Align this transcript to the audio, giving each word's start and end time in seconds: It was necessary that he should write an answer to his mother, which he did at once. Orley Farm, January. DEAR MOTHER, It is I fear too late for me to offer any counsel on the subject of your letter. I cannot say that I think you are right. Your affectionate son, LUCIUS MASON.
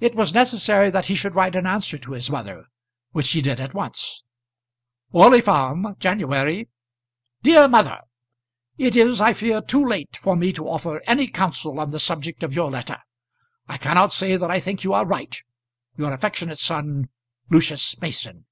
It 0.00 0.16
was 0.16 0.34
necessary 0.34 0.90
that 0.90 1.06
he 1.06 1.14
should 1.14 1.36
write 1.36 1.54
an 1.54 1.68
answer 1.68 1.96
to 1.98 2.12
his 2.14 2.28
mother, 2.28 2.66
which 3.12 3.30
he 3.30 3.40
did 3.40 3.60
at 3.60 3.74
once. 3.74 4.24
Orley 5.12 5.40
Farm, 5.40 5.94
January. 6.00 6.68
DEAR 7.44 7.68
MOTHER, 7.68 8.00
It 8.76 8.96
is 8.96 9.20
I 9.20 9.34
fear 9.34 9.60
too 9.60 9.84
late 9.86 10.16
for 10.16 10.34
me 10.34 10.52
to 10.52 10.66
offer 10.68 11.00
any 11.06 11.28
counsel 11.28 11.78
on 11.78 11.92
the 11.92 12.00
subject 12.00 12.42
of 12.42 12.54
your 12.54 12.72
letter. 12.72 12.98
I 13.68 13.78
cannot 13.78 14.12
say 14.12 14.36
that 14.36 14.50
I 14.50 14.58
think 14.58 14.82
you 14.82 14.92
are 14.92 15.06
right. 15.06 15.36
Your 15.96 16.12
affectionate 16.12 16.58
son, 16.58 17.08
LUCIUS 17.48 18.00
MASON. 18.00 18.46